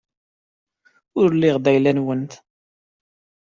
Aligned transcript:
Ur 1.19 1.29
lliɣ 1.35 1.55
d 1.63 1.65
ayla-nwent. 1.71 2.31